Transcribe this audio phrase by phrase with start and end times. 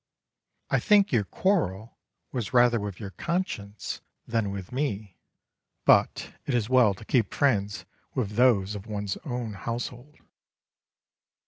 [0.71, 1.95] I think your quarrel
[2.31, 5.19] was rather with your conscience than with me;
[5.85, 7.85] but it is well to keep friends
[8.15, 10.15] with those of one's own household.